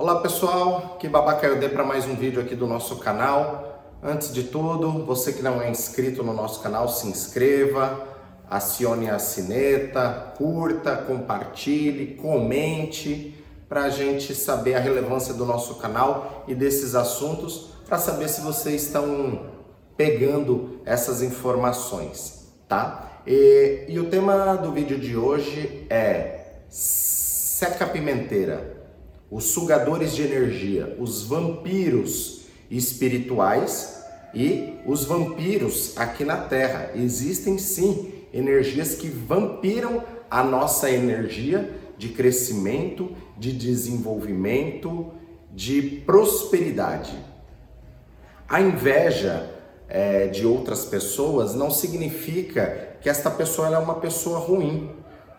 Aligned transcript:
Olá 0.00 0.18
pessoal, 0.18 0.96
que 0.98 1.06
babaca 1.06 1.46
eu 1.46 1.58
dei 1.58 1.68
para 1.68 1.84
mais 1.84 2.06
um 2.06 2.14
vídeo 2.14 2.40
aqui 2.40 2.54
do 2.54 2.66
nosso 2.66 2.96
canal. 2.96 3.98
Antes 4.02 4.32
de 4.32 4.44
tudo, 4.44 5.04
você 5.04 5.30
que 5.30 5.42
não 5.42 5.60
é 5.60 5.68
inscrito 5.68 6.22
no 6.22 6.32
nosso 6.32 6.62
canal, 6.62 6.88
se 6.88 7.06
inscreva, 7.06 8.08
acione 8.48 9.10
a 9.10 9.18
sineta, 9.18 10.32
curta, 10.38 10.96
compartilhe, 10.96 12.14
comente 12.14 13.44
para 13.68 13.82
a 13.84 13.90
gente 13.90 14.34
saber 14.34 14.74
a 14.74 14.80
relevância 14.80 15.34
do 15.34 15.44
nosso 15.44 15.74
canal 15.74 16.44
e 16.48 16.54
desses 16.54 16.94
assuntos, 16.94 17.74
para 17.86 17.98
saber 17.98 18.30
se 18.30 18.40
vocês 18.40 18.84
estão 18.84 19.50
pegando 19.98 20.80
essas 20.86 21.20
informações, 21.20 22.50
tá? 22.66 23.20
E, 23.26 23.84
e 23.86 24.00
o 24.00 24.08
tema 24.08 24.56
do 24.56 24.72
vídeo 24.72 24.98
de 24.98 25.14
hoje 25.14 25.86
é 25.90 26.62
seca 26.70 27.86
pimenteira 27.86 28.79
os 29.30 29.44
sugadores 29.44 30.14
de 30.14 30.22
energia, 30.22 30.96
os 30.98 31.22
vampiros 31.22 32.42
espirituais 32.70 34.04
e 34.34 34.74
os 34.84 35.04
vampiros 35.04 35.96
aqui 35.96 36.24
na 36.24 36.36
Terra. 36.36 36.90
Existem 36.94 37.58
sim 37.58 38.12
energias 38.32 38.94
que 38.94 39.08
vampiram 39.08 40.02
a 40.30 40.42
nossa 40.42 40.90
energia 40.90 41.70
de 41.96 42.08
crescimento, 42.08 43.14
de 43.36 43.52
desenvolvimento, 43.52 45.12
de 45.52 45.82
prosperidade. 46.06 47.16
A 48.48 48.60
inveja 48.60 49.50
é, 49.88 50.28
de 50.28 50.46
outras 50.46 50.84
pessoas 50.84 51.54
não 51.54 51.70
significa 51.70 52.96
que 53.00 53.08
esta 53.08 53.30
pessoa 53.30 53.68
é 53.68 53.78
uma 53.78 53.96
pessoa 53.96 54.38
ruim 54.38 54.90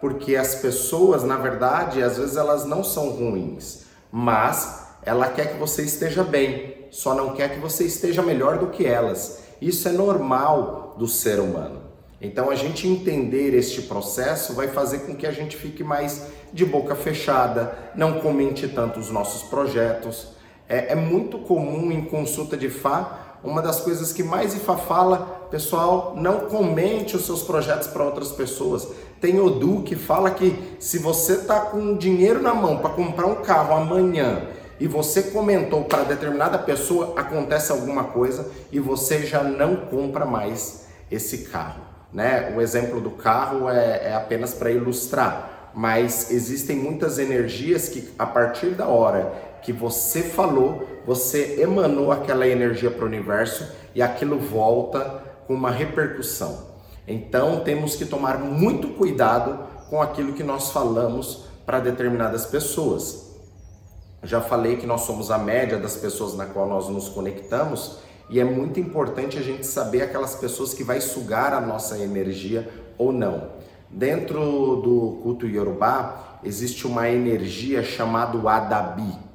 porque 0.02 0.36
as 0.36 0.56
pessoas, 0.56 1.24
na 1.24 1.38
verdade, 1.38 2.02
às 2.02 2.18
vezes 2.18 2.36
elas 2.36 2.66
não 2.66 2.84
são 2.84 3.10
ruins, 3.12 3.84
mas 4.12 4.88
ela 5.04 5.30
quer 5.30 5.54
que 5.54 5.60
você 5.60 5.84
esteja 5.84 6.24
bem, 6.24 6.88
só 6.90 7.14
não 7.14 7.34
quer 7.34 7.54
que 7.54 7.60
você 7.60 7.86
esteja 7.86 8.24
melhor 8.24 8.58
do 8.58 8.68
que 8.68 8.86
elas. 8.86 9.44
Isso 9.62 9.88
é 9.88 9.92
normal 9.92 10.96
do 10.98 11.08
ser 11.08 11.40
humano. 11.40 11.82
Então 12.20 12.50
a 12.50 12.56
gente 12.56 12.88
entender 12.88 13.54
este 13.54 13.84
processo 13.84 14.54
vai 14.54 14.68
fazer 14.68 15.00
com 15.00 15.16
que 15.16 15.26
a 15.26 15.32
gente 15.32 15.56
fique 15.56 15.84
mais 15.84 16.28
de 16.52 16.66
boca 16.66 16.96
fechada, 16.96 17.74
não 17.96 18.20
comente 18.20 18.68
tanto 18.68 19.00
os 19.00 19.10
nossos 19.10 19.44
projetos. 19.44 20.34
É, 20.68 20.94
é 20.94 20.96
muito 20.96 21.40
comum 21.40 21.92
em 21.92 22.06
consulta 22.06 22.58
de 22.58 22.70
Fá 22.70 23.21
uma 23.44 23.62
das 23.62 23.82
coisas 23.82 24.14
que 24.14 24.24
mais 24.24 24.54
IFA 24.54 24.78
fala, 24.78 25.48
pessoal, 25.50 26.14
não 26.16 26.42
comente 26.42 27.16
os 27.16 27.26
seus 27.26 27.42
projetos 27.44 27.88
para 27.88 28.04
outras 28.04 28.32
pessoas. 28.32 28.88
Tem 29.20 29.40
Odu 29.40 29.82
que 29.82 29.96
fala 29.96 30.32
que 30.32 30.78
se 30.80 31.00
você 31.00 31.34
está 31.34 31.60
com 31.62 31.98
dinheiro 31.98 32.42
na 32.42 32.54
mão 32.54 32.78
para 32.78 32.92
comprar 32.92 33.26
um 33.26 33.36
carro 33.36 33.76
amanhã 33.76 34.48
e 34.80 34.88
você 34.88 35.24
comentou 35.24 35.84
para 35.84 36.04
determinada 36.04 36.58
pessoa, 36.58 37.14
acontece 37.16 37.72
alguma 37.72 38.06
coisa 38.06 38.50
e 38.72 38.80
você 38.80 39.26
já 39.26 39.44
não 39.44 39.76
compra 39.76 40.26
mais 40.26 40.86
esse 41.10 41.40
carro. 41.40 41.82
Né? 42.14 42.54
O 42.56 42.62
exemplo 42.62 43.00
do 43.00 43.12
carro 43.12 43.70
é, 43.70 44.10
é 44.10 44.14
apenas 44.16 44.54
para 44.54 44.72
ilustrar, 44.72 45.72
mas 45.74 46.32
existem 46.32 46.76
muitas 46.76 47.18
energias 47.18 47.90
que 47.90 48.10
a 48.20 48.26
partir 48.26 48.72
da 48.72 48.88
hora 48.88 49.51
que 49.62 49.72
você 49.72 50.24
falou, 50.24 50.88
você 51.06 51.62
emanou 51.62 52.12
aquela 52.12 52.48
energia 52.48 52.90
para 52.90 53.04
o 53.04 53.08
universo 53.08 53.68
e 53.94 54.02
aquilo 54.02 54.38
volta 54.38 55.24
com 55.48 55.54
uma 55.54 55.72
repercussão. 55.72 56.72
Então 57.08 57.62
temos 57.62 57.96
que 57.96 58.06
tomar 58.06 58.40
muito 58.40 58.90
cuidado 58.90 59.60
com 59.90 60.02
aquilo 60.02 60.34
que 60.34 60.44
nós 60.44 60.72
falamos 60.72 61.46
para 61.66 61.80
determinadas 61.80 62.46
pessoas. 62.46 63.32
Já 64.24 64.40
falei 64.40 64.78
que 64.78 64.86
nós 64.86 65.02
somos 65.02 65.32
a 65.32 65.38
média 65.38 65.78
das 65.78 65.96
pessoas 65.96 66.36
na 66.36 66.46
qual 66.46 66.68
nós 66.68 66.88
nos 66.88 67.10
conectamos 67.10 67.98
e 68.30 68.40
é 68.40 68.44
muito 68.44 68.80
importante 68.80 69.38
a 69.38 69.42
gente 69.42 69.66
saber 69.66 70.04
aquelas 70.04 70.36
pessoas 70.36 70.74
que 70.74 70.84
vai 70.84 71.02
sugar 71.02 71.54
a 71.54 71.60
nossa 71.60 71.98
energia 71.98 72.70
ou 72.98 73.12
não. 73.12 73.50
Dentro 73.90 74.40
do 74.78 75.20
culto 75.22 75.46
Yorubá 75.46 76.40
existe 76.44 76.88
uma 76.88 77.10
energia 77.10 77.84
chamada 77.84 78.38
Adabi 78.50 79.31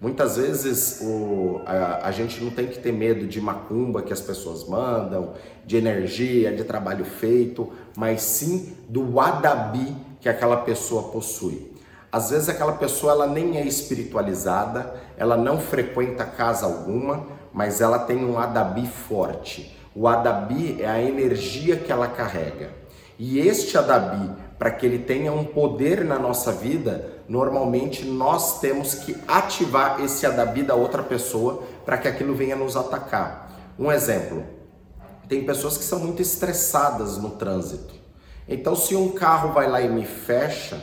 Muitas 0.00 0.36
vezes 0.36 1.00
o, 1.02 1.60
a, 1.66 2.06
a, 2.06 2.12
gente 2.12 2.42
não 2.42 2.52
tem 2.52 2.68
que 2.68 2.78
ter 2.78 2.92
medo 2.92 3.26
de 3.26 3.40
macumba 3.40 4.00
que 4.00 4.12
as 4.12 4.20
pessoas 4.20 4.68
mandam, 4.68 5.34
de 5.66 5.76
energia, 5.76 6.54
de 6.54 6.62
trabalho 6.62 7.04
feito, 7.04 7.72
mas 7.96 8.22
sim 8.22 8.76
do 8.88 9.18
adabi 9.18 9.96
que 10.20 10.28
aquela 10.28 10.58
pessoa 10.58 11.10
possui. 11.10 11.72
Às 12.12 12.30
vezes 12.30 12.48
aquela 12.48 12.74
pessoa 12.74 13.12
ela 13.12 13.26
nem 13.26 13.58
é 13.58 13.66
espiritualizada, 13.66 14.94
ela 15.16 15.36
não 15.36 15.60
frequenta 15.60 16.24
casa 16.24 16.64
alguma, 16.64 17.26
mas 17.52 17.80
ela 17.80 17.98
tem 17.98 18.24
um 18.24 18.38
adabi 18.38 18.86
forte. 18.86 19.76
O 19.96 20.06
adabi 20.06 20.80
é 20.80 20.88
a 20.88 21.02
energia 21.02 21.76
que 21.76 21.90
ela 21.90 22.06
carrega. 22.06 22.70
E 23.18 23.40
este 23.40 23.76
adabi, 23.76 24.30
para 24.58 24.70
que 24.72 24.84
ele 24.84 24.98
tenha 24.98 25.32
um 25.32 25.44
poder 25.44 26.04
na 26.04 26.18
nossa 26.18 26.50
vida, 26.50 27.22
normalmente 27.28 28.04
nós 28.04 28.60
temos 28.60 28.94
que 28.94 29.16
ativar 29.28 30.00
esse 30.02 30.26
adabi 30.26 30.62
da 30.62 30.74
outra 30.74 31.02
pessoa 31.02 31.62
para 31.84 31.96
que 31.96 32.08
aquilo 32.08 32.34
venha 32.34 32.56
nos 32.56 32.76
atacar. 32.76 33.52
Um 33.78 33.92
exemplo: 33.92 34.42
tem 35.28 35.44
pessoas 35.44 35.76
que 35.76 35.84
são 35.84 36.00
muito 36.00 36.20
estressadas 36.20 37.16
no 37.18 37.30
trânsito. 37.30 37.94
Então, 38.48 38.74
se 38.74 38.96
um 38.96 39.10
carro 39.10 39.52
vai 39.52 39.70
lá 39.70 39.80
e 39.80 39.88
me 39.88 40.04
fecha, 40.04 40.82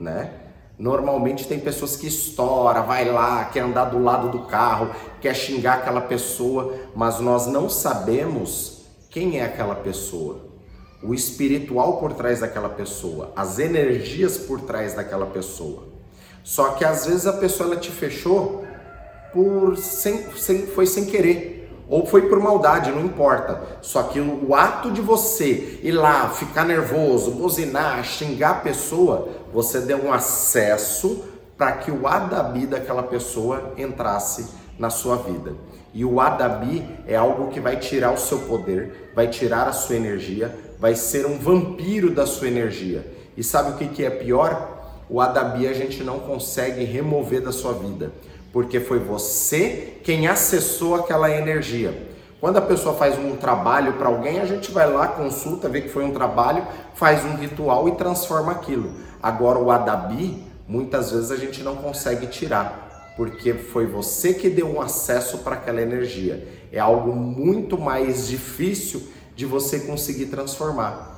né? 0.00 0.38
Normalmente 0.78 1.46
tem 1.46 1.60
pessoas 1.60 1.96
que 1.96 2.06
estoura, 2.06 2.80
vai 2.80 3.04
lá, 3.04 3.44
quer 3.44 3.60
andar 3.60 3.86
do 3.86 4.02
lado 4.02 4.30
do 4.30 4.46
carro, 4.46 4.90
quer 5.20 5.34
xingar 5.34 5.74
aquela 5.74 6.00
pessoa, 6.00 6.74
mas 6.94 7.20
nós 7.20 7.46
não 7.46 7.68
sabemos 7.68 8.86
quem 9.10 9.38
é 9.38 9.44
aquela 9.44 9.74
pessoa 9.74 10.51
o 11.02 11.12
espiritual 11.12 11.98
por 11.98 12.12
trás 12.12 12.40
daquela 12.40 12.68
pessoa, 12.68 13.32
as 13.34 13.58
energias 13.58 14.38
por 14.38 14.60
trás 14.60 14.94
daquela 14.94 15.26
pessoa. 15.26 15.84
Só 16.44 16.70
que 16.70 16.84
às 16.84 17.06
vezes 17.06 17.26
a 17.26 17.32
pessoa 17.32 17.70
ela 17.70 17.80
te 17.80 17.90
fechou 17.90 18.64
por 19.32 19.76
sem, 19.76 20.30
sem, 20.32 20.66
foi 20.66 20.86
sem 20.86 21.04
querer 21.04 21.62
ou 21.88 22.06
foi 22.06 22.22
por 22.22 22.40
maldade, 22.40 22.90
não 22.90 23.04
importa. 23.04 23.60
Só 23.82 24.04
que 24.04 24.18
o, 24.18 24.48
o 24.48 24.54
ato 24.54 24.90
de 24.90 25.00
você 25.00 25.78
ir 25.82 25.92
lá, 25.92 26.30
ficar 26.30 26.64
nervoso, 26.64 27.32
buzinar, 27.32 28.02
xingar 28.04 28.50
a 28.50 28.60
pessoa, 28.60 29.28
você 29.52 29.80
deu 29.80 30.06
um 30.06 30.12
acesso 30.12 31.24
para 31.56 31.72
que 31.72 31.90
o 31.90 32.06
adabi 32.06 32.66
daquela 32.66 33.02
pessoa 33.02 33.74
entrasse 33.76 34.46
na 34.78 34.90
sua 34.90 35.16
vida. 35.16 35.54
E 35.92 36.04
o 36.04 36.20
adabi 36.20 36.88
é 37.06 37.14
algo 37.14 37.48
que 37.48 37.60
vai 37.60 37.76
tirar 37.76 38.12
o 38.12 38.18
seu 38.18 38.38
poder, 38.38 39.12
vai 39.14 39.28
tirar 39.28 39.68
a 39.68 39.72
sua 39.72 39.96
energia, 39.96 40.56
vai 40.82 40.96
ser 40.96 41.26
um 41.26 41.38
vampiro 41.38 42.10
da 42.10 42.26
sua 42.26 42.48
energia. 42.48 43.06
E 43.36 43.44
sabe 43.44 43.70
o 43.70 43.74
que, 43.74 43.86
que 43.86 44.04
é 44.04 44.10
pior? 44.10 45.04
O 45.08 45.20
Adabi 45.20 45.68
a 45.68 45.72
gente 45.72 46.02
não 46.02 46.18
consegue 46.18 46.82
remover 46.82 47.40
da 47.40 47.52
sua 47.52 47.72
vida, 47.72 48.10
porque 48.52 48.80
foi 48.80 48.98
você 48.98 49.98
quem 50.02 50.26
acessou 50.26 50.96
aquela 50.96 51.30
energia. 51.30 52.08
Quando 52.40 52.56
a 52.56 52.60
pessoa 52.60 52.96
faz 52.96 53.16
um 53.16 53.36
trabalho 53.36 53.92
para 53.92 54.08
alguém, 54.08 54.40
a 54.40 54.44
gente 54.44 54.72
vai 54.72 54.92
lá, 54.92 55.06
consulta, 55.06 55.68
vê 55.68 55.82
que 55.82 55.88
foi 55.88 56.02
um 56.02 56.10
trabalho, 56.10 56.66
faz 56.94 57.24
um 57.24 57.36
ritual 57.36 57.88
e 57.88 57.92
transforma 57.92 58.50
aquilo. 58.50 58.90
Agora, 59.22 59.60
o 59.60 59.70
Adabi, 59.70 60.42
muitas 60.66 61.12
vezes 61.12 61.30
a 61.30 61.36
gente 61.36 61.62
não 61.62 61.76
consegue 61.76 62.26
tirar, 62.26 63.14
porque 63.16 63.54
foi 63.54 63.86
você 63.86 64.34
que 64.34 64.50
deu 64.50 64.66
um 64.66 64.80
acesso 64.80 65.38
para 65.38 65.54
aquela 65.54 65.80
energia. 65.80 66.44
É 66.72 66.80
algo 66.80 67.14
muito 67.14 67.78
mais 67.78 68.26
difícil 68.26 69.12
de 69.34 69.46
você 69.46 69.80
conseguir 69.80 70.26
transformar. 70.26 71.12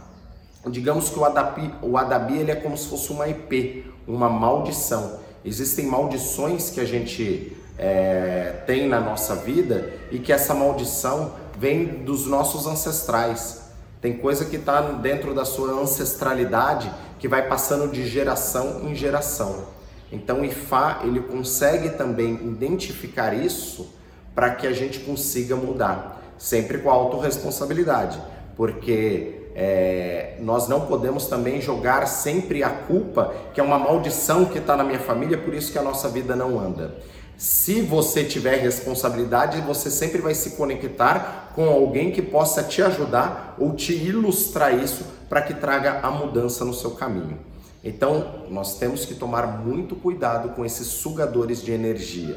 Digamos 0.67 1.11
que 1.11 1.19
o 1.19 1.25
Adabi, 1.25 1.75
o 1.83 1.99
Adabi 1.99 2.39
ele 2.39 2.51
é 2.51 2.57
como 2.57 2.77
se 2.77 2.89
fosse 2.89 3.11
uma 3.11 3.29
IP, 3.29 3.85
uma 4.07 4.29
maldição. 4.31 5.21
Existem 5.45 5.87
maldições 5.87 6.71
que 6.71 6.81
a 6.81 6.85
gente 6.85 7.55
é, 7.79 8.63
tem 8.67 8.89
na 8.89 8.99
nossa 8.99 9.35
vida 9.35 9.93
e 10.11 10.19
que 10.19 10.33
essa 10.33 10.55
maldição 10.55 11.33
vem 11.59 11.85
dos 11.85 12.27
nossos 12.27 12.67
ancestrais. 12.67 13.65
Tem 14.01 14.15
coisa 14.17 14.47
que 14.47 14.57
está 14.57 14.81
dentro 14.81 15.35
da 15.35 15.45
sua 15.45 15.71
ancestralidade 15.73 16.91
que 17.19 17.29
vai 17.29 17.47
passando 17.47 17.91
de 17.91 18.07
geração 18.07 18.89
em 18.89 18.95
geração. 18.95 19.67
Então 20.11 20.41
o 20.41 20.45
Ifá 20.45 21.01
ele 21.05 21.21
consegue 21.21 21.91
também 21.91 22.35
identificar 22.35 23.35
isso 23.35 23.93
para 24.35 24.55
que 24.55 24.67
a 24.67 24.73
gente 24.73 25.01
consiga 25.01 25.57
mudar 25.57 26.24
sempre 26.45 26.77
com 26.77 26.91
a 26.91 26.93
autorresponsabilidade, 26.93 28.21
porque 28.55 29.49
é, 29.55 30.37
nós 30.41 30.69
não 30.69 30.83
podemos 30.83 31.27
também 31.27 31.59
jogar 31.59 32.07
sempre 32.07 32.63
a 32.63 32.69
culpa, 32.69 33.35
que 33.55 33.61
é 33.61 33.65
uma 33.65 33.79
maldição 33.79 34.45
que 34.45 34.59
está 34.59 34.77
na 34.77 34.85
minha 34.85 34.99
família, 34.99 35.39
por 35.39 35.55
isso 35.55 35.73
que 35.73 35.79
a 35.79 35.83
nossa 35.83 36.07
vida 36.07 36.37
não 36.37 36.61
anda. 36.61 36.97
Se 37.39 37.81
você 37.81 38.25
tiver 38.25 38.57
responsabilidade, 38.57 39.63
você 39.63 39.91
sempre 39.91 40.21
vai 40.21 40.35
se 40.35 40.51
conectar 40.51 41.51
com 41.55 41.67
alguém 41.67 42.13
que 42.13 42.21
possa 42.21 42.63
te 42.63 42.83
ajudar 42.83 43.57
ou 43.59 43.75
te 43.75 43.95
ilustrar 43.95 44.75
isso 44.75 45.03
para 45.31 45.41
que 45.41 45.55
traga 45.55 46.01
a 46.03 46.11
mudança 46.11 46.63
no 46.63 46.75
seu 46.75 46.91
caminho. 46.91 47.39
Então, 47.83 48.45
nós 48.51 48.79
temos 48.79 49.07
que 49.07 49.15
tomar 49.15 49.47
muito 49.47 49.97
cuidado 49.97 50.51
com 50.51 50.63
esses 50.63 50.89
sugadores 50.89 51.63
de 51.63 51.73
energia 51.73 52.37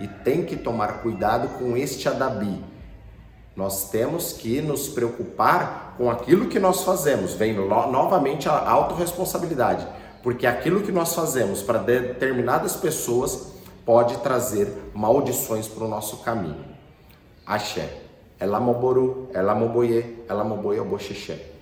e 0.00 0.08
tem 0.08 0.44
que 0.44 0.56
tomar 0.56 1.02
cuidado 1.02 1.56
com 1.56 1.76
este 1.76 2.08
adabi. 2.08 2.73
Nós 3.56 3.90
temos 3.90 4.32
que 4.32 4.60
nos 4.60 4.88
preocupar 4.88 5.94
com 5.96 6.10
aquilo 6.10 6.48
que 6.48 6.58
nós 6.58 6.82
fazemos. 6.82 7.34
Vem 7.34 7.54
novamente 7.54 8.48
a 8.48 8.68
autorresponsabilidade, 8.68 9.86
porque 10.22 10.46
aquilo 10.46 10.82
que 10.82 10.90
nós 10.90 11.14
fazemos 11.14 11.62
para 11.62 11.78
determinadas 11.78 12.74
pessoas 12.74 13.54
pode 13.86 14.16
trazer 14.18 14.68
maldições 14.94 15.68
para 15.68 15.84
o 15.84 15.88
nosso 15.88 16.18
caminho. 16.18 16.64
Axé. 17.46 18.00
Ela 18.40 18.58
moboru, 18.58 19.28
ela 19.32 19.54
moboye, 19.54 20.24
ela 20.28 20.42
moboye 20.42 20.80
oboxexé. 20.80 21.53